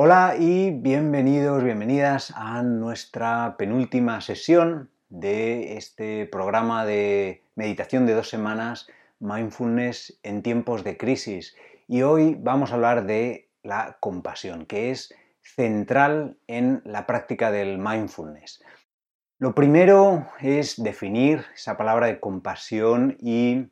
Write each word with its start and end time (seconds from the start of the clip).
Hola 0.00 0.36
y 0.38 0.70
bienvenidos, 0.70 1.64
bienvenidas 1.64 2.32
a 2.36 2.62
nuestra 2.62 3.56
penúltima 3.56 4.20
sesión 4.20 4.92
de 5.08 5.76
este 5.76 6.24
programa 6.26 6.84
de 6.84 7.42
meditación 7.56 8.06
de 8.06 8.14
dos 8.14 8.28
semanas, 8.28 8.86
Mindfulness 9.18 10.20
en 10.22 10.44
tiempos 10.44 10.84
de 10.84 10.96
crisis. 10.96 11.56
Y 11.88 12.02
hoy 12.02 12.36
vamos 12.38 12.70
a 12.70 12.76
hablar 12.76 13.06
de 13.06 13.48
la 13.64 13.96
compasión, 13.98 14.66
que 14.66 14.92
es 14.92 15.12
central 15.40 16.38
en 16.46 16.80
la 16.84 17.04
práctica 17.04 17.50
del 17.50 17.78
mindfulness. 17.78 18.62
Lo 19.40 19.52
primero 19.52 20.28
es 20.38 20.80
definir 20.80 21.44
esa 21.56 21.76
palabra 21.76 22.06
de 22.06 22.20
compasión 22.20 23.16
y 23.18 23.66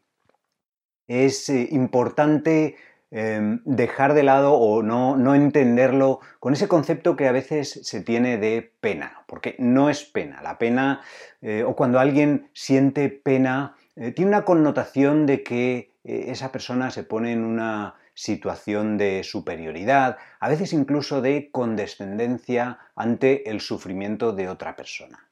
es 1.06 1.48
eh, 1.50 1.68
importante 1.70 2.74
Em, 3.12 3.60
dejar 3.64 4.14
de 4.14 4.24
lado 4.24 4.54
o 4.54 4.82
no, 4.82 5.34
entenderlo 5.36 6.18
con 6.40 6.54
ese 6.54 6.66
concepto 6.66 7.14
que 7.14 7.28
a 7.28 7.32
veces 7.32 7.80
se 7.84 8.00
tiene 8.00 8.36
de 8.36 8.72
pena, 8.80 9.22
porque 9.28 9.54
no 9.60 9.88
es 9.90 10.02
pena. 10.02 10.42
La 10.42 10.58
pena, 10.58 11.02
eh, 11.40 11.62
o 11.62 11.76
cuando 11.76 12.00
alguien 12.00 12.50
siente 12.52 13.08
pena, 13.08 13.76
eh, 13.94 14.10
tiene 14.10 14.30
una 14.30 14.44
connotación 14.44 15.24
de 15.24 15.44
que 15.44 15.92
eh, 16.02 16.26
esa 16.28 16.50
persona 16.50 16.90
se 16.90 17.04
pone 17.04 17.32
en 17.32 17.44
una 17.44 17.94
situación 18.14 18.98
de 18.98 19.22
superioridad, 19.22 20.16
a 20.40 20.48
veces 20.48 20.72
incluso 20.72 21.22
de 21.22 21.50
condescendencia 21.52 22.80
ante 22.96 23.48
el 23.50 23.60
sufrimiento 23.60 24.32
de 24.32 24.48
otra 24.48 24.74
persona. 24.74 25.28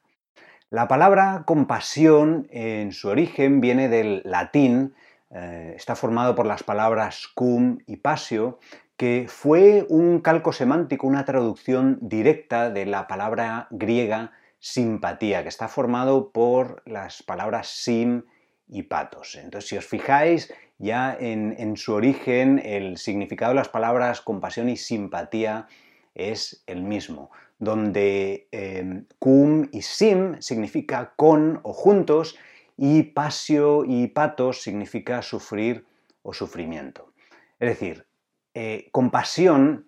La 0.69 0.87
palabra 0.87 1.43
compasión 1.45 2.47
en 2.51 2.93
su 2.93 3.09
origen 3.09 3.59
viene 3.59 3.89
del 3.89 4.21
latín 4.23 4.93
eh, 5.37 5.73
está 5.75 5.97
formado 5.97 6.33
por 6.33 6.45
las 6.45 6.63
palabras 6.63 7.27
cum 7.35 7.79
y 7.87 7.97
pasio, 7.97 8.57
que 8.95 9.25
fue 9.27 9.85
un 9.89 10.21
calco 10.21 10.53
semántico, 10.53 11.07
una 11.07 11.25
traducción 11.25 11.97
directa 12.01 12.69
de 12.69 12.85
la 12.85 13.07
palabra 13.07 13.67
griega 13.69 14.31
simpatía, 14.59 15.43
que 15.43 15.49
está 15.49 15.67
formado 15.67 16.31
por 16.31 16.81
las 16.85 17.21
palabras 17.21 17.67
sim 17.67 18.23
y 18.69 18.83
patos. 18.83 19.35
Entonces, 19.35 19.69
si 19.69 19.77
os 19.77 19.85
fijáis, 19.85 20.53
ya 20.77 21.15
en, 21.19 21.75
su 21.75 21.93
origen 21.93 22.61
el 22.63 22.97
significado 22.97 23.51
de 23.51 23.55
las 23.55 23.67
palabras 23.67 24.21
compasión 24.21 24.69
y 24.69 24.77
simpatía 24.77 25.67
es 26.13 26.63
el 26.65 26.81
mismo, 26.81 27.29
donde 27.59 28.47
eh, 28.53 29.03
cum 29.19 29.67
y 29.73 29.81
sim 29.81 30.39
significa 30.39 31.13
con 31.17 31.59
o 31.63 31.73
juntos 31.73 32.37
y 32.77 33.03
pasio 33.03 33.83
y 33.85 34.07
patos 34.07 34.61
significa 34.61 35.21
sufrir 35.21 35.85
o 36.21 36.33
sufrimiento. 36.33 37.13
Es 37.59 37.69
decir, 37.69 38.07
eh, 38.53 38.89
compasión 38.91 39.87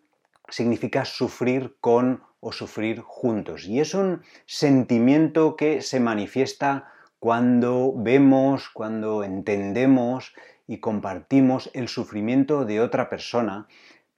significa 0.49 1.05
sufrir 1.05 1.75
con 1.81 2.23
o 2.39 2.51
sufrir 2.51 3.01
juntos. 3.01 3.65
Y 3.65 3.79
es 3.79 3.93
un 3.93 4.21
sentimiento 4.45 5.55
que 5.55 5.81
se 5.81 5.99
manifiesta 5.99 6.91
cuando 7.19 7.93
vemos, 7.95 8.69
cuando 8.69 9.23
entendemos 9.23 10.33
y 10.67 10.79
compartimos 10.79 11.71
el 11.73 11.87
sufrimiento 11.87 12.65
de 12.65 12.79
otra 12.79 13.09
persona, 13.09 13.67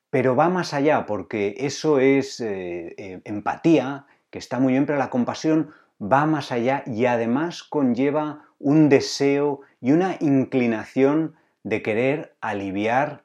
pero 0.10 0.36
va 0.36 0.50
más 0.50 0.74
allá 0.74 1.06
porque 1.06 1.56
eso 1.60 2.00
es 2.00 2.40
eh, 2.40 2.94
eh, 2.98 3.22
empatía, 3.24 4.06
que 4.30 4.40
está 4.40 4.60
muy 4.60 4.74
bien, 4.74 4.86
pero 4.86 4.98
la 4.98 5.10
compasión 5.10 5.72
va 6.02 6.26
más 6.26 6.52
allá 6.52 6.84
y 6.86 7.06
además 7.06 7.64
conlleva 7.64 8.49
un 8.60 8.90
deseo 8.90 9.62
y 9.82 9.92
una 9.92 10.18
inclinación 10.20 11.36
de 11.64 11.82
querer 11.82 12.36
aliviar 12.42 13.24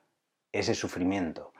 ese 0.52 0.74
sufrimiento. 0.74 1.52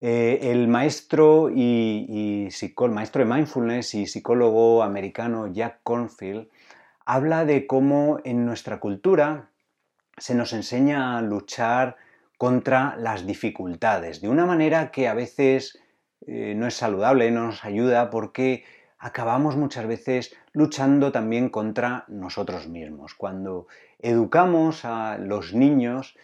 Eh, 0.00 0.50
el 0.50 0.66
maestro 0.66 1.48
y, 1.54 2.48
de 2.50 3.24
mindfulness 3.24 3.94
y 3.94 4.06
psicólogo 4.06 4.82
americano 4.82 5.46
Jack 5.46 5.78
Cornfield 5.84 6.48
habla 7.06 7.44
de 7.44 7.68
cómo 7.68 8.18
en 8.24 8.44
nuestra 8.44 8.80
cultura 8.80 9.50
se 10.16 10.34
nos 10.34 10.52
enseña 10.52 11.16
a 11.16 11.22
luchar 11.22 11.96
contra 12.36 12.96
las 12.96 13.26
dificultades 13.26 14.20
de 14.20 14.28
una 14.28 14.44
manera 14.44 14.90
que 14.90 15.06
a 15.06 15.14
veces 15.14 15.78
eh, 16.26 16.54
no 16.56 16.66
es 16.66 16.74
saludable, 16.74 17.30
no 17.30 17.46
nos 17.46 17.64
ayuda 17.64 18.10
porque 18.10 18.64
acabamos 19.02 19.56
muchas 19.56 19.86
veces 19.86 20.34
luchando 20.52 21.10
también 21.10 21.48
contra 21.48 22.04
nosotros 22.06 22.68
mismos. 22.68 23.14
Cuando 23.14 23.66
educamos 23.98 24.84
a 24.84 25.18
los 25.18 25.54
niños, 25.54 26.16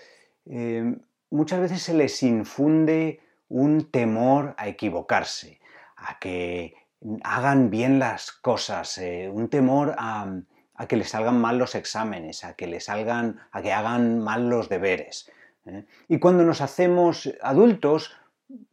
eh, 0.47 0.97
muchas 1.29 1.61
veces 1.61 1.83
se 1.83 1.95
les 1.95 2.23
infunde 2.23 3.21
un 3.49 3.91
temor 3.91 4.55
a 4.57 4.69
equivocarse, 4.69 5.59
a 5.97 6.21
que 6.21 6.75
hagan 7.25 7.69
bien 7.69 7.99
las 7.99 8.31
cosas, 8.31 8.97
eh, 8.99 9.29
un 9.29 9.49
temor 9.49 9.97
a, 9.99 10.29
que 10.87 10.97
les 10.97 11.09
salgan 11.09 11.41
mal 11.41 11.59
los 11.59 11.75
exámenes, 11.75 12.45
a 12.45 12.55
que 12.55 12.69
les 12.69 12.85
salgan, 12.85 13.41
a 13.51 13.61
que 13.61 13.73
hagan 13.73 14.21
mal 14.21 14.49
los 14.49 14.69
deberes. 14.69 15.33
¿eh? 15.67 15.85
Y 16.07 16.21
cuando 16.21 16.45
nos 16.45 16.61
hacemos 16.61 17.29
adultos, 17.43 18.13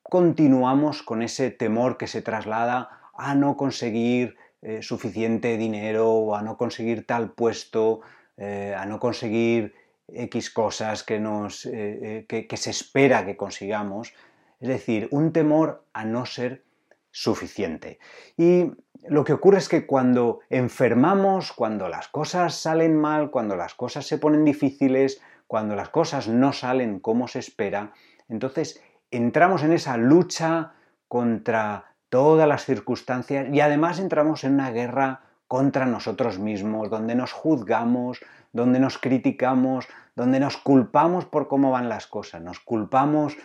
continuamos 0.04 1.02
con 1.02 1.24
ese 1.24 1.50
temor 1.50 1.98
que 1.98 2.06
se 2.06 2.22
traslada 2.22 3.02
a 3.18 3.36
no 3.36 3.56
conseguir 3.56 4.36
eh, 4.62 4.82
suficiente 4.82 5.58
dinero 5.58 6.12
o 6.12 6.36
a 6.36 6.42
no 6.42 6.58
conseguir 6.58 7.06
tal 7.06 7.32
puesto, 7.32 8.02
eh, 8.38 8.74
a 8.78 8.86
no 8.86 9.00
conseguir 9.00 9.74
X 10.08 10.50
cosas 10.50 11.04
que, 11.04 11.20
nos, 11.20 11.66
eh, 11.66 12.26
que 12.28 12.58
se 12.58 12.70
espera 12.70 13.26
que 13.26 13.38
consigamos. 13.38 14.14
Es 14.60 14.68
decir, 14.70 15.08
un 15.12 15.34
temor 15.34 15.86
a 15.94 16.06
no 16.06 16.26
ser 16.26 16.64
suficiente. 17.12 18.00
Y 18.38 18.72
lo 19.08 19.24
que 19.24 19.34
ocurre 19.34 19.60
es 19.60 19.70
que 19.70 19.86
cuando 19.86 20.40
enfermamos, 20.50 21.54
cuando 21.54 21.88
las 21.88 22.08
cosas 22.10 22.56
salen 22.56 22.98
mal, 22.98 23.32
cuando 23.32 23.56
las 23.56 23.74
cosas 23.74 24.06
se 24.06 24.18
ponen 24.18 24.44
difíciles, 24.44 25.22
cuando 25.48 25.76
las 25.76 25.90
cosas 25.90 26.28
no 26.28 26.52
salen 26.52 27.00
como 27.00 27.28
se 27.28 27.40
espera, 27.40 27.94
entonces 28.28 28.82
entramos 29.12 29.64
en 29.64 29.72
esa 29.72 29.96
lucha 29.98 30.74
contra 31.08 31.95
todas 32.10 32.48
las 32.48 32.66
circunstancias 32.66 33.48
y 33.52 33.60
además 33.60 34.00
entramos 34.00 34.44
en 34.44 34.54
una 34.54 34.72
guerra 34.72 35.22
contra 35.48 35.86
nosotros 35.86 36.40
mismos, 36.40 36.90
donde 36.90 37.16
nos 37.16 37.32
juzgamos, 37.32 38.20
donde 38.52 38.80
nos 38.80 38.98
criticamos, 38.98 39.88
donde 40.16 40.40
nos 40.40 40.58
culpamos 40.58 41.26
por 41.26 41.48
cómo 41.48 41.72
van 41.72 41.90
las 41.90 42.08
cosas, 42.08 42.42
nos 42.42 42.60
culpamos 42.60 43.38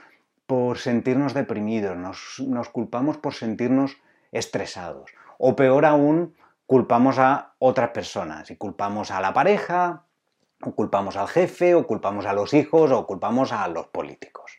por 0.47 0.79
sentirnos 0.79 1.35
deprimidos, 1.35 1.97
nos, 1.97 2.69
culpamos 2.71 3.19
por 3.19 3.35
sentirnos 3.35 3.97
estresados. 4.33 5.13
O 5.39 5.55
peor 5.55 5.85
aún, 5.85 6.35
culpamos 6.67 7.19
a 7.19 7.55
otras 7.59 7.91
personas 7.91 8.51
y 8.51 8.57
culpamos 8.57 9.11
a 9.11 9.21
la 9.21 9.33
pareja, 9.33 10.07
o 10.63 10.75
culpamos 10.75 11.17
al 11.17 11.29
jefe, 11.29 11.75
o 11.75 11.87
culpamos 11.87 12.27
a 12.27 12.33
los 12.33 12.55
hijos, 12.55 12.91
o 12.91 13.07
culpamos 13.07 13.53
a 13.53 13.67
los 13.69 13.87
políticos. 13.89 14.57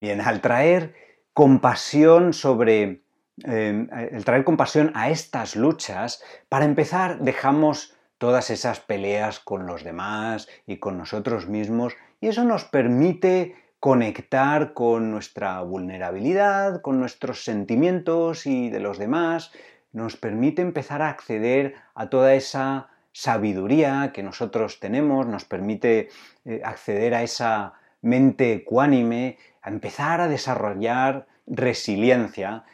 Bien, 0.00 0.20
al 0.20 0.40
traer 0.40 0.94
compasión 1.32 2.32
sobre 2.32 3.03
Em, 3.42 3.88
el 3.92 4.24
traer 4.24 4.44
compasión 4.44 4.92
a 4.94 5.10
estas 5.10 5.56
luchas, 5.56 6.22
para 6.48 6.64
empezar 6.64 7.18
dejamos 7.18 7.96
todas 8.18 8.48
esas 8.50 8.78
peleas 8.78 9.40
con 9.40 9.66
los 9.66 9.82
demás 9.82 10.48
y 10.66 10.76
con 10.76 10.96
nosotros 10.96 11.48
mismos 11.48 11.94
y 12.20 12.28
eso 12.28 12.44
nos 12.44 12.64
permite 12.64 13.56
conectar 13.80 14.72
con 14.72 15.10
nuestra 15.10 15.60
vulnerabilidad, 15.62 16.80
con 16.80 17.00
nuestros 17.00 17.44
sentimientos 17.44 18.46
y 18.46 18.70
de 18.70 18.80
los 18.80 18.98
demás, 18.98 19.50
nos 19.92 20.16
permite 20.16 20.62
empezar 20.62 21.02
a 21.02 21.08
acceder 21.08 21.74
a 21.94 22.08
toda 22.08 22.34
esa 22.34 22.88
sabiduría 23.12 24.12
que 24.14 24.22
nosotros 24.22 24.80
tenemos, 24.80 25.26
nos 25.26 25.44
permite 25.44 26.08
eh, 26.44 26.62
acceder 26.64 27.14
a 27.14 27.22
esa 27.24 27.74
mente 28.00 28.52
ecuánime, 28.52 29.38
a 29.60 29.70
empezar 29.70 30.20
a 30.20 30.28
desarrollar 30.28 31.26
resiliencia 31.46 32.64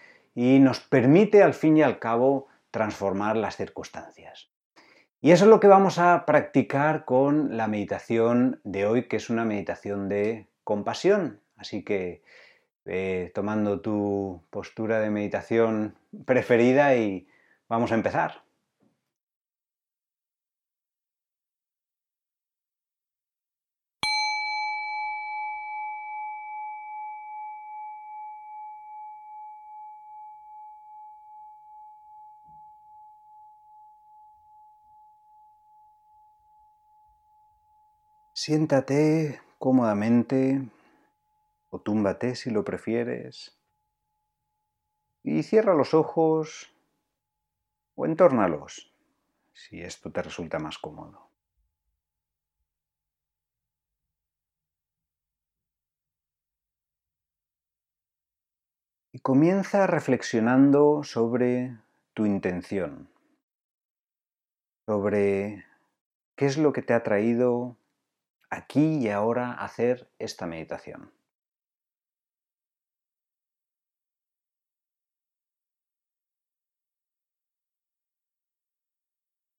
y 0.42 0.58
nos 0.58 0.80
permite 0.80 1.42
al 1.42 1.52
fin 1.52 1.76
y 1.76 1.82
al 1.82 1.98
cabo 1.98 2.46
transformar 2.70 3.36
las 3.36 3.58
circunstancias. 3.58 4.50
Y 5.20 5.32
eso 5.32 5.44
es 5.44 5.50
lo 5.50 5.60
que 5.60 5.66
vamos 5.66 5.98
a 5.98 6.24
practicar 6.24 7.04
con 7.04 7.58
la 7.58 7.68
meditación 7.68 8.58
de 8.64 8.86
hoy, 8.86 9.06
que 9.06 9.16
es 9.16 9.28
una 9.28 9.44
meditación 9.44 10.08
de 10.08 10.48
compasión. 10.64 11.42
Así 11.58 11.84
que 11.84 12.22
tomando 13.34 13.82
tu 13.82 14.42
postura 14.48 15.00
de 15.00 15.10
meditación 15.10 15.98
preferida 16.24 16.96
y 16.96 17.28
vamos 17.68 17.92
a 17.92 17.96
empezar. 17.96 18.42
Siéntate 38.42 39.38
cómodamente 39.58 40.66
o 41.68 41.78
túmbate 41.78 42.34
si 42.34 42.48
lo 42.48 42.64
prefieres. 42.64 43.60
y 45.22 45.42
cierra 45.42 45.74
los 45.74 45.92
ojos 45.92 46.72
o 47.96 48.06
entórnalos 48.06 48.94
si 49.52 49.82
esto 49.82 50.10
te 50.10 50.22
resulta 50.22 50.58
más 50.58 50.78
cómodo. 50.78 51.28
Y 59.12 59.18
comienza 59.18 59.86
reflexionando 59.86 61.02
sobre 61.02 61.76
tu 62.14 62.24
intención, 62.24 63.10
sobre 64.86 65.66
qué 66.36 66.46
es 66.46 66.56
lo 66.56 66.72
que 66.72 66.80
te 66.80 66.94
ha 66.94 67.02
traído 67.02 67.76
aquí 68.50 68.98
y 68.98 69.08
ahora 69.08 69.52
hacer 69.52 70.10
esta 70.18 70.46
meditación. 70.46 71.12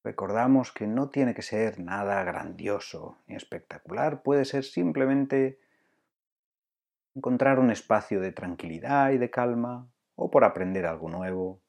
Recordamos 0.04 0.72
que 0.72 0.88
no 0.88 1.10
tiene 1.10 1.36
que 1.36 1.44
ser 1.44 1.80
nada 1.80 2.24
grandioso 2.24 3.20
ni 3.28 3.36
espectacular, 3.36 4.24
puede 4.24 4.46
ser 4.46 4.64
simplemente 4.64 5.60
encontrar 7.14 7.60
un 7.60 7.72
espacio 7.72 8.20
de 8.20 8.32
tranquilidad 8.32 9.12
y 9.12 9.18
de 9.18 9.30
calma, 9.30 9.88
o 10.16 10.32
por 10.32 10.44
aprender 10.44 10.86
algo 10.86 11.10
nuevo, 11.10 11.62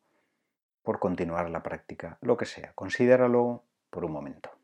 por 0.82 0.98
continuar 0.98 1.50
la 1.50 1.62
práctica, 1.62 2.18
lo 2.20 2.36
que 2.36 2.46
sea. 2.46 2.72
Considéralo 2.74 3.64
por 3.90 4.04
un 4.04 4.12
momento. 4.12 4.61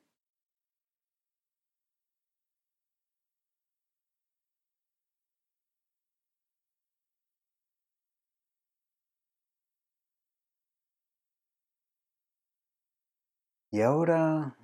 Y 13.70 13.82
ahora 13.82 14.56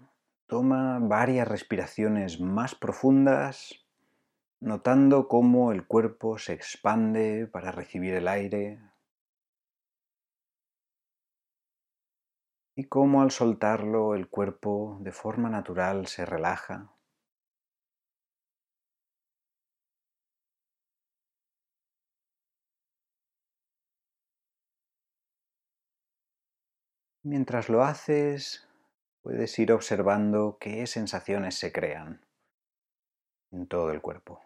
toma 0.47 0.99
varias 0.99 1.47
respiraciones 1.47 2.41
más 2.41 2.75
profundas, 2.75 3.85
notando 4.61 5.29
cómo 5.29 5.73
el 5.73 5.87
cuerpo 5.87 6.39
se 6.39 6.55
expande 6.55 7.47
para 7.47 7.71
recibir 7.71 8.15
el 8.15 8.29
aire 8.29 8.81
y 12.77 12.85
cómo 12.85 13.21
al 13.23 13.31
soltarlo 13.31 14.15
el 14.15 14.29
cuerpo 14.29 14.99
de 15.01 15.13
forma 15.13 15.51
natural 15.51 16.07
se 16.07 16.25
relaja. 16.25 16.91
Mientras 27.23 27.69
lo 27.69 27.83
haces, 27.83 28.69
puedes 29.25 29.59
ir 29.59 29.73
observando 29.73 30.59
qué 30.61 30.87
sensaciones 30.87 31.55
se 31.55 31.73
crean 31.73 32.21
en 33.53 33.67
todo 33.67 33.91
el 33.91 34.03
cuerpo. 34.03 34.43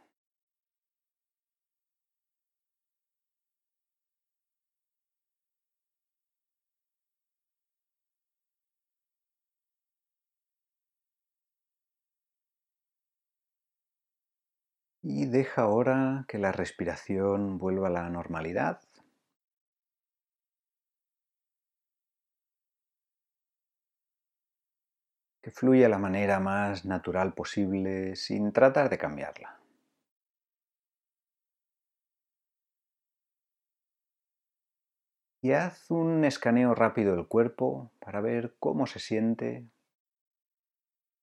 Y 15.02 15.26
deja 15.26 15.62
ahora 15.62 16.24
que 16.28 16.38
la 16.38 16.52
respiración 16.52 17.58
vuelva 17.58 17.88
a 17.88 17.90
la 17.90 18.08
normalidad 18.10 18.78
que 25.48 25.54
fluya 25.54 25.88
la 25.88 25.96
manera 25.96 26.40
más 26.40 26.84
natural 26.84 27.32
posible 27.32 28.16
sin 28.16 28.52
tratar 28.52 28.90
de 28.90 28.98
cambiarla. 28.98 29.58
Y 35.40 35.52
haz 35.52 35.90
un 35.90 36.26
escaneo 36.26 36.74
rápido 36.74 37.16
del 37.16 37.26
cuerpo 37.26 37.90
para 37.98 38.20
ver 38.20 38.56
cómo 38.58 38.86
se 38.86 38.98
siente, 38.98 39.64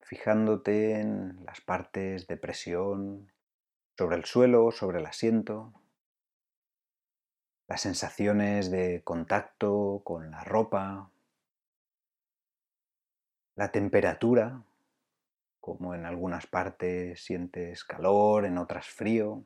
fijándote 0.01 0.99
en 0.99 1.45
las 1.45 1.61
partes 1.61 2.25
de 2.25 2.37
presión 2.37 3.31
sobre 3.95 4.15
el 4.15 4.25
suelo, 4.25 4.71
sobre 4.71 5.01
el 5.01 5.05
asiento, 5.05 5.71
las 7.67 7.81
sensaciones 7.81 8.71
de 8.71 9.03
contacto 9.03 10.01
con 10.03 10.31
la 10.31 10.43
ropa, 10.43 11.11
la 13.55 13.71
temperatura, 13.71 14.63
como 15.59 15.95
en 15.95 16.05
algunas 16.05 16.45
partes 16.47 17.23
sientes 17.23 17.83
calor, 17.83 18.45
en 18.45 18.57
otras 18.57 18.87
frío. 18.87 19.45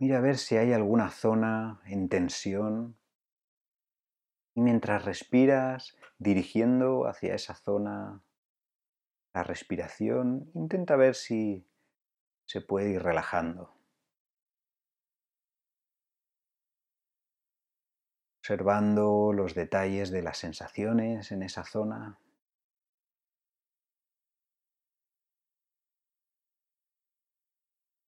Mira 0.00 0.18
a 0.18 0.20
ver 0.20 0.38
si 0.38 0.56
hay 0.56 0.72
alguna 0.72 1.10
zona 1.10 1.80
en 1.86 2.08
tensión 2.08 2.96
y 4.54 4.60
mientras 4.60 5.04
respiras 5.04 5.96
dirigiendo 6.18 7.06
hacia 7.06 7.34
esa 7.34 7.54
zona 7.54 8.22
la 9.34 9.44
respiración, 9.44 10.50
intenta 10.54 10.96
ver 10.96 11.14
si 11.14 11.64
se 12.46 12.60
puede 12.60 12.90
ir 12.90 13.02
relajando. 13.02 13.77
Observando 18.48 19.30
los 19.34 19.54
detalles 19.54 20.10
de 20.10 20.22
las 20.22 20.38
sensaciones 20.38 21.32
en 21.32 21.42
esa 21.42 21.64
zona. 21.64 22.18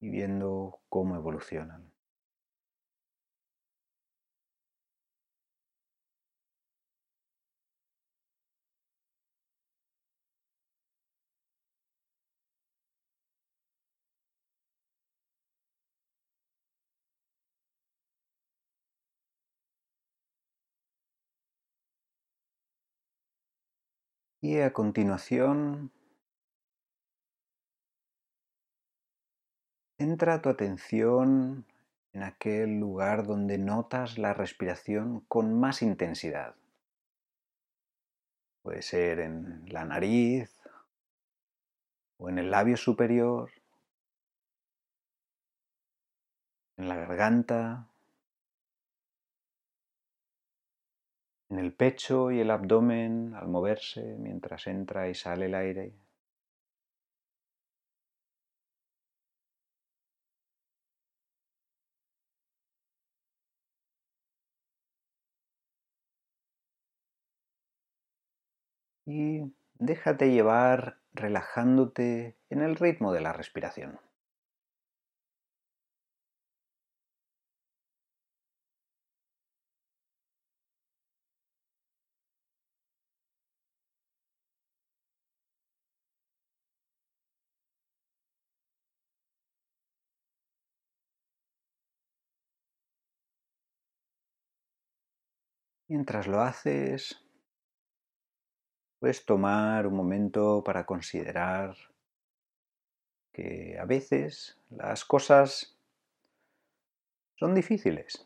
Y 0.01 0.09
viendo 0.09 0.81
cómo 0.89 1.17
evolucionan. 1.17 1.90
Y 24.43 24.59
a 24.61 24.73
continuación, 24.73 25.93
entra 29.99 30.41
tu 30.41 30.49
atención 30.49 31.67
en 32.15 32.23
aquel 32.23 32.81
lugar 32.81 33.27
donde 33.27 33.59
notas 33.59 34.17
la 34.17 34.33
respiración 34.33 35.21
con 35.29 35.61
más 35.61 35.83
intensidad. 35.83 36.55
Puede 38.63 38.81
ser 38.81 39.21
en 39.21 39.71
la 39.71 39.85
nariz 39.85 40.51
o 42.17 42.31
en 42.31 42.39
el 42.39 42.51
labio 42.51 42.79
superior, 42.79 43.51
en 46.79 46.89
la 46.89 46.97
garganta 46.97 47.90
en 51.51 51.59
el 51.59 51.75
pecho 51.75 52.31
y 52.31 52.41
el 52.41 52.51
abdomen 52.51 53.35
al 53.35 53.49
moverse 53.49 54.17
mientras 54.19 54.67
entra 54.67 55.09
y 55.11 55.15
sale 55.15 55.47
el 55.47 55.55
aire. 55.55 55.93
Y 69.05 69.53
déjate 69.75 70.31
llevar 70.33 70.97
relajándote 71.13 72.39
en 72.49 72.63
el 72.63 72.77
ritmo 72.77 73.13
de 73.13 73.21
la 73.21 73.35
respiración. 73.35 74.01
Mientras 95.91 96.29
lo 96.29 96.41
haces, 96.41 97.21
puedes 99.01 99.25
tomar 99.25 99.89
un 99.89 99.97
momento 99.97 100.63
para 100.63 100.87
considerar 100.87 101.75
que 103.33 103.77
a 103.77 103.87
veces 103.87 104.57
las 104.69 105.05
cosas 105.05 105.77
son 107.35 107.57
difíciles. 107.57 108.25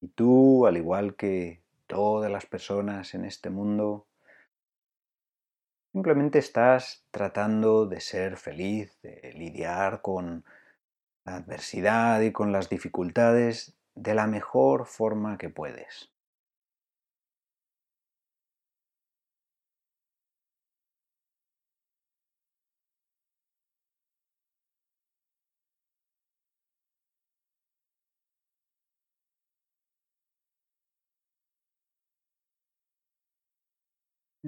Y 0.00 0.08
tú, 0.08 0.66
al 0.66 0.78
igual 0.78 1.16
que 1.16 1.60
todas 1.86 2.32
las 2.32 2.46
personas 2.46 3.12
en 3.12 3.26
este 3.26 3.50
mundo, 3.50 4.06
simplemente 5.92 6.38
estás 6.38 7.04
tratando 7.10 7.84
de 7.84 8.00
ser 8.00 8.38
feliz, 8.38 8.98
de 9.02 9.34
lidiar 9.34 10.00
con 10.00 10.46
la 11.26 11.36
adversidad 11.36 12.22
y 12.22 12.32
con 12.32 12.52
las 12.52 12.70
dificultades 12.70 13.75
de 13.96 14.14
la 14.14 14.28
mejor 14.28 14.86
forma 14.86 15.36
que 15.38 15.50
puedes. 15.50 16.12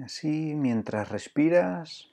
Así, 0.03 0.55
mientras 0.55 1.09
respiras, 1.09 2.11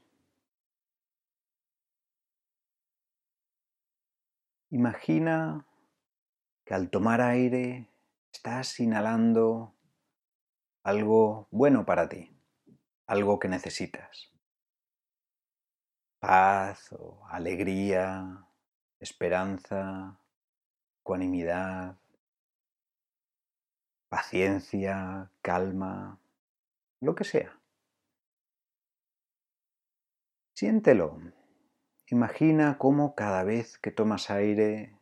imagina 4.70 5.64
que 6.66 6.74
al 6.74 6.90
tomar 6.90 7.20
aire 7.20 7.88
estás 8.32 8.80
inhalando 8.80 9.76
algo 10.82 11.46
bueno 11.52 11.86
para 11.86 12.08
ti, 12.08 12.36
algo 13.06 13.38
que 13.38 13.48
necesitas. 13.48 14.32
Paz 16.18 16.92
o 16.92 17.24
alegría, 17.28 18.48
esperanza, 18.98 20.18
ecuanimidad, 21.00 22.00
paciencia, 24.08 25.30
calma, 25.42 26.20
lo 27.00 27.14
que 27.14 27.22
sea. 27.22 27.60
Siéntelo. 30.54 31.20
Imagina 32.08 32.76
cómo 32.78 33.14
cada 33.14 33.44
vez 33.44 33.78
que 33.78 33.92
tomas 33.92 34.30
aire, 34.30 34.95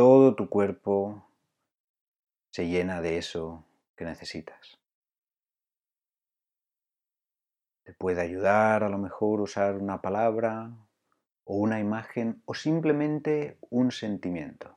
todo 0.00 0.34
tu 0.34 0.48
cuerpo 0.48 1.26
se 2.50 2.66
llena 2.66 3.02
de 3.02 3.18
eso 3.18 3.66
que 3.94 4.06
necesitas. 4.06 4.78
Te 7.82 7.92
puede 7.92 8.22
ayudar 8.22 8.82
a 8.82 8.88
lo 8.88 8.96
mejor 8.96 9.42
usar 9.42 9.76
una 9.76 10.00
palabra 10.00 10.70
o 11.44 11.56
una 11.56 11.80
imagen 11.80 12.40
o 12.46 12.54
simplemente 12.54 13.58
un 13.68 13.92
sentimiento. 13.92 14.74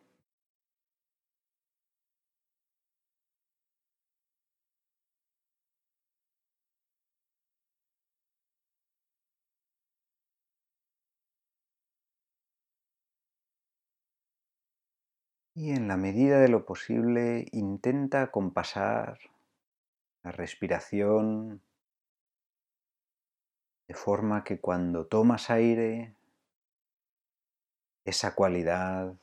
Y 15.55 15.71
en 15.71 15.87
la 15.87 15.97
medida 15.97 16.39
de 16.39 16.47
lo 16.47 16.65
posible 16.65 17.47
intenta 17.51 18.31
compasar 18.31 19.19
la 20.23 20.31
respiración 20.31 21.61
de 23.87 23.93
forma 23.93 24.43
que 24.43 24.59
cuando 24.59 25.05
tomas 25.05 25.51
aire, 25.51 26.15
esa 28.05 28.33
cualidad, 28.33 29.13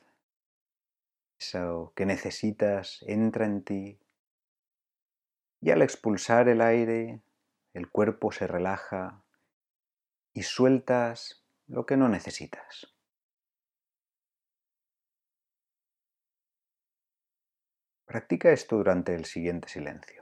eso 1.37 1.91
que 1.95 2.05
necesitas 2.05 3.03
entra 3.07 3.45
en 3.45 3.63
ti 3.63 3.99
y 5.59 5.69
al 5.69 5.81
expulsar 5.81 6.49
el 6.49 6.61
aire, 6.61 7.21
el 7.73 7.89
cuerpo 7.89 8.31
se 8.31 8.47
relaja 8.47 9.21
y 10.33 10.43
sueltas 10.43 11.43
lo 11.67 11.85
que 11.85 11.97
no 11.97 12.09
necesitas. 12.09 12.90
Practica 18.11 18.51
esto 18.51 18.75
durante 18.75 19.15
el 19.15 19.23
siguiente 19.23 19.69
silencio. 19.69 20.20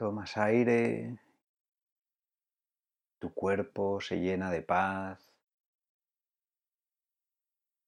Tomas 0.00 0.34
aire, 0.38 1.20
tu 3.18 3.34
cuerpo 3.34 4.00
se 4.00 4.16
llena 4.16 4.50
de 4.50 4.62
paz, 4.62 5.30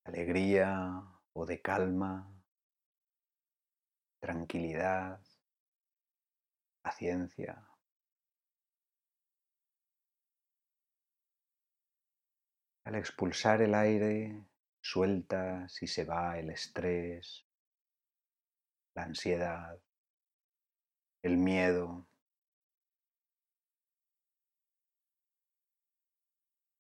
alegría 0.05 1.01
o 1.33 1.47
de 1.47 1.63
calma, 1.63 2.31
tranquilidad, 4.21 5.23
paciencia. 6.83 7.67
Al 12.85 12.97
expulsar 12.97 13.63
el 13.63 13.75
aire, 13.75 14.45
sueltas 14.83 15.83
y 15.83 15.87
se 15.87 16.05
va 16.05 16.39
el 16.39 16.51
estrés, 16.51 17.47
la 18.95 19.05
ansiedad 19.05 19.81
el 21.23 21.37
miedo, 21.37 22.07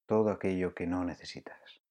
todo 0.06 0.30
aquello 0.30 0.74
que 0.74 0.86
no 0.86 1.04
necesitas. 1.04 1.81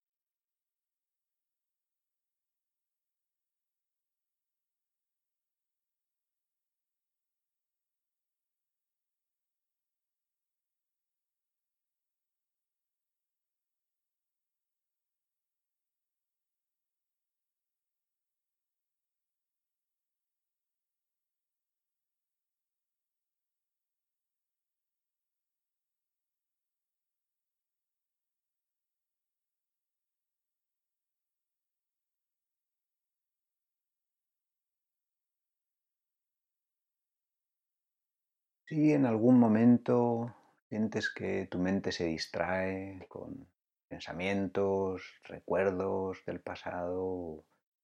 Si 38.72 38.94
en 38.94 39.06
algún 39.06 39.38
momento 39.38 40.34
sientes 40.70 41.10
que 41.10 41.46
tu 41.52 41.60
mente 41.60 41.92
se 41.92 42.06
distrae 42.06 43.06
con 43.10 43.46
pensamientos, 43.90 45.04
recuerdos 45.26 46.24
del 46.26 46.40
pasado, 46.40 47.44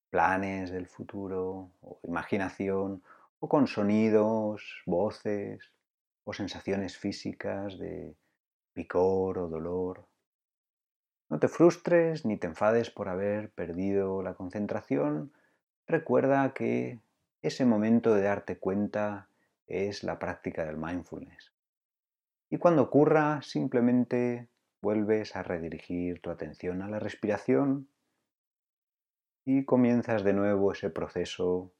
planes 0.09 0.71
del 0.71 0.87
futuro, 0.87 1.71
imaginación, 2.03 3.03
o 3.41 3.49
con 3.49 3.67
sonidos, 3.67 4.81
voces 4.85 5.73
o 6.23 6.31
sensaciones 6.31 6.97
físicas 6.97 7.77
de 7.77 8.15
picor 8.71 9.39
o 9.39 9.49
dolor. 9.49 10.07
No 11.27 11.37
te 11.37 11.49
frustres 11.49 12.23
ni 12.23 12.37
te 12.37 12.47
enfades 12.47 12.89
por 12.91 13.09
haber 13.09 13.51
perdido 13.51 14.23
la 14.23 14.35
concentración. 14.35 15.33
Recuerda 15.85 16.53
que 16.53 17.01
ese 17.41 17.65
momento 17.65 18.15
de 18.15 18.21
darte 18.21 18.57
cuenta 18.57 19.26
es 19.67 20.03
la 20.03 20.17
práctica 20.17 20.65
del 20.65 20.77
mindfulness. 20.77 21.53
Y 22.49 22.57
cuando 22.57 22.83
ocurra, 22.83 23.41
simplemente 23.41 24.49
vuelves 24.81 25.35
a 25.35 25.43
redirigir 25.43 26.21
tu 26.21 26.29
atención 26.29 26.81
a 26.81 26.89
la 26.89 26.99
respiración 26.99 27.89
y 29.45 29.65
comienzas 29.65 30.23
de 30.23 30.33
nuevo 30.33 30.71
ese 30.71 30.89
proceso 30.89 31.73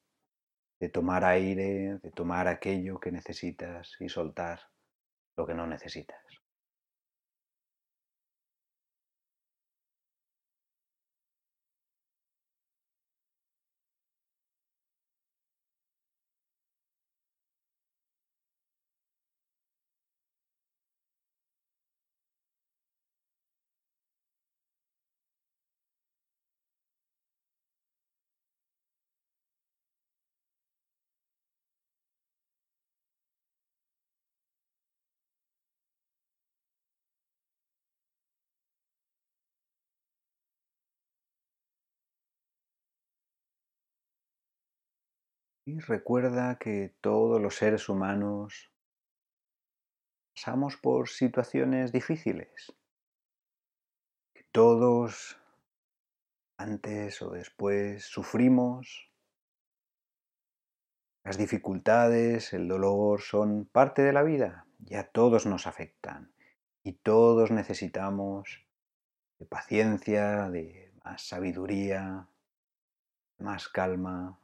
de 0.79 0.89
tomar 0.89 1.25
aire, 1.25 2.00
de 2.00 2.12
tomar 2.12 2.48
aquello 2.48 3.00
que 3.00 3.12
necesitas 3.12 3.96
y 4.00 4.10
soltar 4.10 4.60
lo 5.36 5.46
que 5.48 5.53
no 5.53 5.67
necesitas. 5.67 6.26
Y 45.68 45.82
recuerda 45.82 46.58
que 46.58 46.96
todos 47.02 47.42
los 47.42 47.58
seres 47.58 47.90
humanos 47.90 48.72
pasamos 50.34 50.78
por 50.78 51.10
situaciones 51.10 51.92
difíciles. 51.92 52.74
Todos, 54.54 55.38
antes 56.56 57.22
o 57.22 57.32
después, 57.32 58.06
sufrimos. 58.06 59.12
Las 61.26 61.38
dificultades, 61.38 62.54
el 62.54 62.70
dolor 62.70 63.20
son 63.20 63.66
parte 63.66 64.04
de 64.04 64.14
la 64.14 64.24
vida 64.24 64.68
y 64.86 64.96
a 64.96 65.12
todos 65.12 65.46
nos 65.46 65.68
afectan. 65.68 66.32
Y 66.82 66.94
todos 66.94 67.52
necesitamos 67.52 68.66
de 69.38 69.46
paciencia, 69.46 70.50
de 70.50 70.94
más 71.04 71.28
sabiduría, 71.28 72.30
más 73.38 73.68
calma 73.68 74.40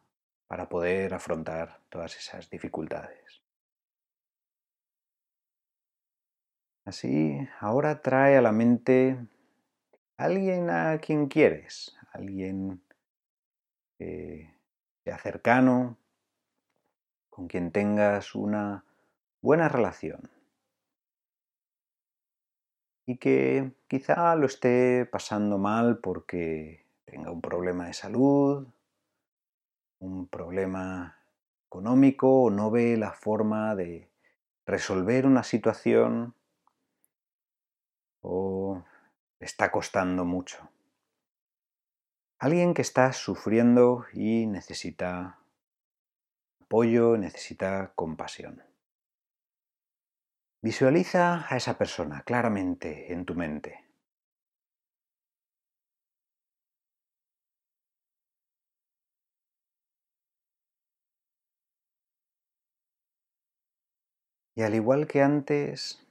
para 0.53 0.69
poder 0.69 1.15
afrontar 1.15 1.79
todas 1.89 2.15
esas 2.15 2.48
dificultades. 2.48 3.41
Así, 6.86 7.39
ahora 7.60 8.03
trae 8.03 8.38
a 8.38 8.41
la 8.43 8.51
mente 8.51 9.17
alguien 10.15 10.69
a 10.69 11.00
quien 11.00 11.25
quieres, 11.25 11.98
alguien 12.12 12.83
que 13.98 14.55
sea 15.03 15.17
cercano, 15.17 15.98
con 17.31 17.48
quien 17.48 17.72
tengas 17.72 18.36
una 18.36 18.86
buena 19.41 19.69
relación 19.69 20.29
y 23.07 23.17
que 23.17 23.72
quizá 23.88 24.36
lo 24.36 24.45
esté 24.45 25.07
pasando 25.07 25.57
mal 25.57 25.98
porque 25.98 26.86
tenga 27.05 27.31
un 27.31 27.41
problema 27.41 27.88
de 27.88 27.93
salud, 27.93 28.67
problema 30.33 31.19
económico 31.67 32.45
o 32.45 32.49
no 32.49 32.71
ve 32.71 32.97
la 32.97 33.13
forma 33.13 33.75
de 33.75 34.09
resolver 34.65 35.27
una 35.27 35.43
situación 35.43 36.35
o 38.21 38.83
le 39.39 39.45
está 39.45 39.71
costando 39.71 40.25
mucho. 40.25 40.57
Alguien 42.39 42.73
que 42.73 42.81
está 42.81 43.13
sufriendo 43.13 44.05
y 44.11 44.47
necesita 44.47 45.39
apoyo, 46.61 47.15
necesita 47.15 47.93
compasión. 47.93 48.63
Visualiza 50.61 51.45
a 51.47 51.57
esa 51.57 51.77
persona 51.77 52.23
claramente 52.23 53.13
en 53.13 53.25
tu 53.25 53.35
mente. 53.35 53.82
Y 64.55 64.61
al 64.61 64.75
igual 64.75 65.07
que 65.07 65.22
antes, 65.22 66.05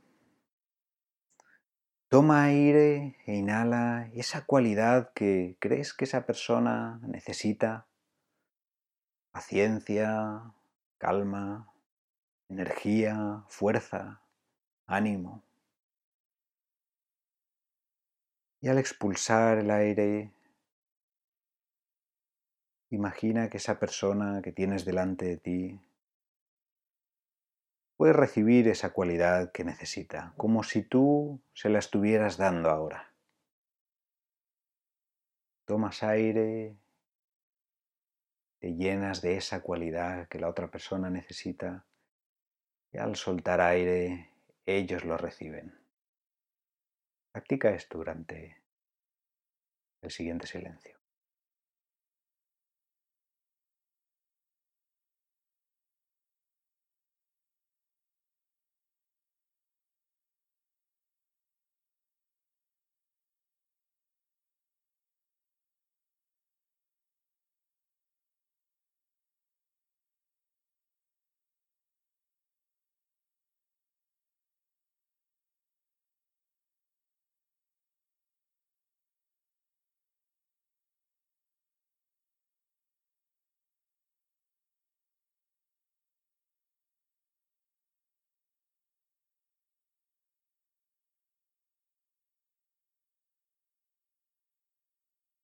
toma 2.09 2.45
aire 2.45 3.17
e 3.27 3.37
inhala 3.37 4.11
esa 4.15 4.45
cualidad 4.45 5.13
que 5.15 5.57
crees 5.61 5.95
que 5.95 6.05
esa 6.05 6.27
persona 6.27 6.99
necesita. 7.03 7.87
Paciencia, 9.31 10.53
calma, 10.99 11.73
energía, 12.49 13.45
fuerza 13.49 14.23
ánimo. 14.87 15.43
Y 18.61 18.69
al 18.69 18.79
expulsar 18.79 19.59
el 19.59 19.71
aire, 19.71 20.33
imagina 22.91 23.49
que 23.49 23.57
esa 23.57 23.79
persona 23.79 24.43
que 24.43 24.53
tienes 24.53 24.85
delante 24.85 25.25
de 25.25 25.37
ti 25.37 25.81
puede 27.97 28.13
recibir 28.13 28.69
esa 28.69 28.93
cualidad 28.93 29.53
que 29.53 29.65
necesita, 29.65 30.35
como 30.37 30.63
si 30.63 30.83
tú 30.83 31.41
se 31.53 31.69
la 31.69 31.79
estuvieras 31.79 32.37
dando 32.37 32.71
ahora. 32.71 33.15
Tomas 35.65 36.03
aire, 36.03 36.77
te 38.59 38.75
llenas 38.75 39.23
de 39.23 39.37
esa 39.37 39.63
cualidad 39.63 40.29
que 40.29 40.39
la 40.39 40.49
otra 40.49 40.71
persona 40.71 41.11
necesita 41.11 41.87
y 42.93 42.99
al 42.99 43.17
soltar 43.17 43.61
aire 43.61 44.31
ellos 44.67 45.05
lo 45.05 45.17
reciben. 45.17 45.75
Practica 47.33 47.71
esto 47.71 47.99
durante 47.99 48.63
el 50.03 50.11
siguiente 50.11 50.47
silencio. 50.47 51.02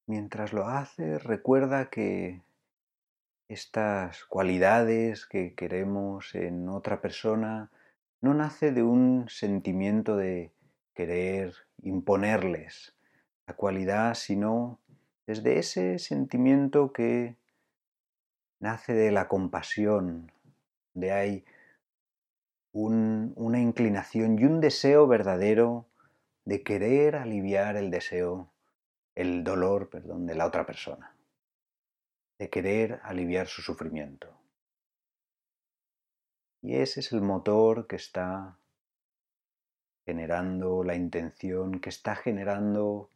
Mientras 0.09 0.55
lo 0.55 0.67
haces, 0.67 1.23
recuerda 1.23 1.91
que 1.91 2.41
estas 3.47 4.25
cualidades 4.25 5.27
que 5.27 5.55
queremos 5.55 6.35
en 6.35 6.71
otra 6.71 7.03
persona 7.03 7.71
no 8.23 8.33
nace 8.33 8.73
de 8.73 8.83
un 8.83 9.27
sentimiento 9.29 10.17
de 10.17 10.51
querer 10.95 11.53
imponerles 11.83 12.97
la 13.47 13.55
cualidad, 13.55 14.15
sino 14.15 14.79
desde 15.27 15.59
ese 15.59 15.99
sentimiento 15.99 16.91
que 16.95 17.37
nace 18.61 18.95
de 18.95 19.13
la 19.13 19.29
compasión, 19.29 20.33
de 20.95 21.13
hay 21.13 21.45
una 22.73 23.61
inclinación 23.61 24.39
y 24.39 24.45
un 24.47 24.63
deseo 24.63 25.07
verdadero 25.07 25.85
de 26.47 26.63
querer 26.63 27.15
aliviar 27.15 27.77
el 27.77 27.91
deseo 27.91 28.49
el 29.19 29.43
dolor, 29.43 29.91
perdón, 29.91 30.27
de 30.27 30.37
la 30.37 30.47
otra 30.47 30.65
persona, 30.65 31.13
de 32.39 32.49
querer 32.49 33.01
aliviar 33.03 33.49
su 33.49 33.63
sufrimiento. 33.63 34.33
Y 36.63 36.77
ese 36.77 37.01
es 37.01 37.11
el 37.11 37.21
motor 37.21 37.89
que 37.89 37.97
está 37.97 38.57
generando 40.07 40.85
la 40.85 40.95
intención, 40.95 41.81
que 41.81 41.89
está 41.89 42.15
generando 42.15 43.11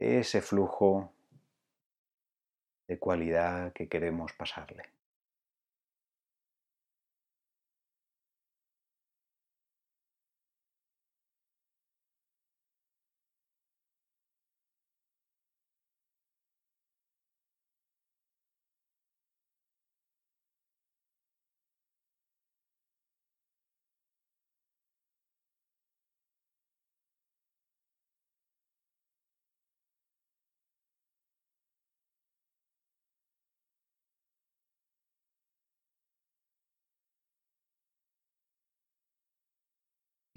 ese 0.00 0.42
flujo 0.42 1.12
de 2.88 2.98
cualidad 2.98 3.72
que 3.72 3.88
queremos 3.88 4.32
pasarle. 4.32 4.82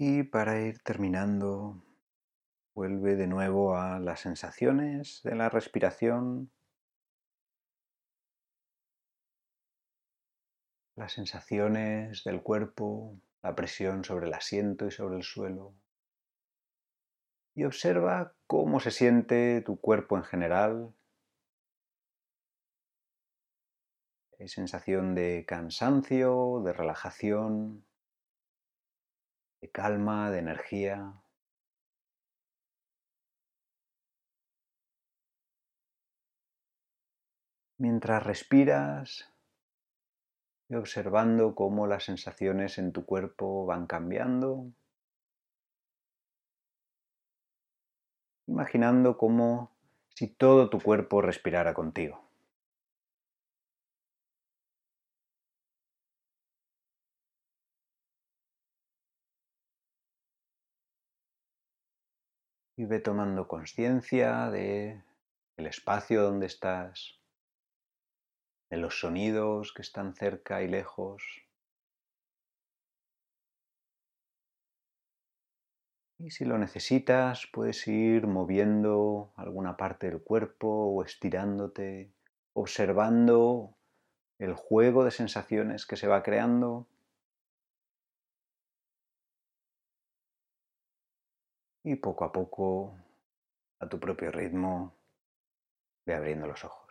Y 0.06 0.22
para 0.22 0.60
ir 0.60 0.80
terminando, 0.80 1.82
vuelve 2.74 3.16
de 3.16 3.26
nuevo 3.26 3.78
a 3.78 3.98
las 3.98 4.20
sensaciones 4.20 5.22
de 5.24 5.34
la 5.34 5.48
respiración, 5.48 6.52
las 10.94 11.12
sensaciones 11.12 12.22
del 12.22 12.42
cuerpo, 12.42 13.18
la 13.42 13.54
presión 13.54 14.04
sobre 14.04 14.26
el 14.26 14.34
asiento 14.34 14.86
y 14.86 14.90
sobre 14.90 15.16
el 15.16 15.22
suelo. 15.22 15.74
Y 17.54 17.64
observa 17.64 18.34
cómo 18.46 18.80
se 18.80 18.90
siente 18.90 19.62
tu 19.62 19.80
cuerpo 19.80 20.18
en 20.18 20.24
general, 20.24 20.94
Hay 24.38 24.48
sensación 24.48 25.14
de 25.14 25.46
cansancio, 25.46 26.60
de 26.62 26.74
relajación, 26.74 27.86
de 29.64 29.70
calma, 29.70 30.30
de 30.30 30.40
energía. 30.40 31.14
Mientras 37.78 38.22
respiras 38.22 39.32
y 40.68 40.74
observando 40.74 41.54
cómo 41.54 41.86
las 41.86 42.04
sensaciones 42.04 42.76
en 42.76 42.92
tu 42.92 43.06
cuerpo 43.06 43.64
van 43.64 43.86
cambiando, 43.86 44.70
imaginando 48.46 49.16
como 49.16 49.70
si 50.10 50.28
todo 50.28 50.68
tu 50.68 50.78
cuerpo 50.78 51.22
respirara 51.22 51.72
contigo. 51.72 52.23
Y 62.76 62.86
ve 62.86 62.98
tomando 62.98 63.46
conciencia 63.46 64.50
de 64.50 65.02
el 65.56 65.66
espacio 65.66 66.22
donde 66.22 66.46
estás, 66.46 67.20
de 68.70 68.76
los 68.76 68.98
sonidos 68.98 69.72
que 69.72 69.82
están 69.82 70.14
cerca 70.14 70.62
y 70.62 70.68
lejos. 70.68 71.22
Y 76.18 76.30
si 76.30 76.44
lo 76.44 76.58
necesitas, 76.58 77.46
puedes 77.52 77.86
ir 77.86 78.26
moviendo 78.26 79.32
alguna 79.36 79.76
parte 79.76 80.08
del 80.08 80.22
cuerpo 80.22 80.68
o 80.68 81.04
estirándote, 81.04 82.12
observando 82.54 83.76
el 84.38 84.54
juego 84.54 85.04
de 85.04 85.10
sensaciones 85.10 85.86
que 85.86 85.96
se 85.96 86.06
va 86.06 86.22
creando. 86.22 86.88
Y 91.84 91.96
poco 91.96 92.24
a 92.24 92.32
poco, 92.32 92.96
a 93.78 93.88
tu 93.88 94.00
propio 94.00 94.30
ritmo, 94.32 94.94
ve 96.06 96.14
abriendo 96.14 96.46
los 96.46 96.64
ojos. 96.64 96.83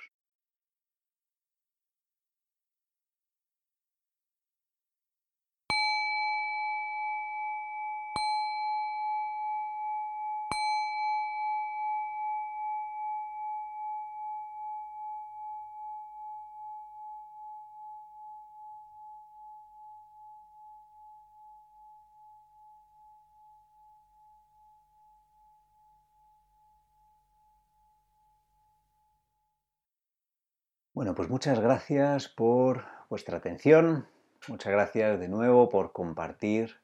Bueno, 31.04 31.16
pues 31.16 31.30
muchas 31.30 31.60
gracias 31.60 32.30
por 32.30 32.86
vuestra 33.10 33.36
atención. 33.36 34.08
Muchas 34.48 34.72
gracias 34.72 35.20
de 35.20 35.28
nuevo 35.28 35.68
por 35.68 35.92
compartir 35.92 36.78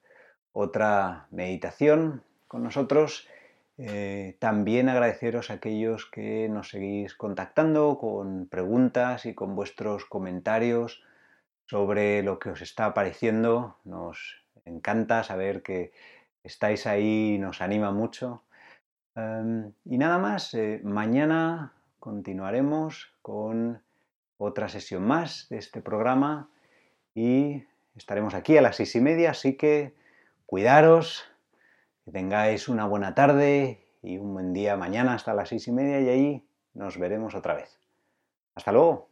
otra 0.52 1.28
meditación 1.32 2.22
con 2.50 2.62
nosotros. 2.62 3.30
Eh, 3.78 4.36
también 4.40 4.90
agradeceros 4.90 5.50
a 5.50 5.54
aquellos 5.54 6.06
que 6.06 6.50
nos 6.50 6.68
seguís 6.68 7.16
contactando 7.16 7.98
con 7.98 8.48
preguntas 8.48 9.26
y 9.26 9.34
con 9.34 9.56
vuestros 9.56 10.04
comentarios 10.04 11.02
sobre 11.68 12.22
lo 12.22 12.40
que 12.40 12.50
os 12.50 12.62
está 12.62 12.94
pareciendo. 12.94 13.78
Nos 13.86 14.44
encanta 14.66 15.24
saber 15.24 15.64
que 15.64 15.94
estáis 16.44 16.88
ahí, 16.88 17.38
nos 17.40 17.62
anima 17.62 17.94
mucho. 17.94 18.44
Em, 19.16 19.72
y 19.86 19.98
nada 19.98 20.18
más, 20.18 20.54
eh, 20.56 20.82
mañana 20.84 21.72
continuaremos 22.02 23.14
con 23.22 23.82
otra 24.40 24.70
sesión 24.70 25.06
más 25.06 25.48
de 25.50 25.58
este 25.58 25.82
programa 25.82 26.50
y 27.14 27.64
estaremos 27.96 28.34
aquí 28.34 28.58
a 28.58 28.62
las 28.62 28.78
seis 28.78 28.96
y 28.96 29.02
media, 29.02 29.32
así 29.32 29.58
que 29.58 29.94
cuidaros, 30.46 31.26
que 32.06 32.12
tengáis 32.12 32.70
una 32.70 32.88
buena 32.88 33.14
tarde 33.14 33.86
y 34.02 34.18
un 34.18 34.34
buen 34.34 34.54
día 34.54 34.78
mañana 34.78 35.14
hasta 35.14 35.34
las 35.34 35.50
seis 35.50 35.68
y 35.68 35.74
media 35.74 36.00
y 36.00 36.10
ahí 36.10 36.48
nos 36.74 36.98
veremos 36.98 37.36
otra 37.36 37.54
vez. 37.54 37.80
Hasta 38.56 38.72
luego. 38.72 39.09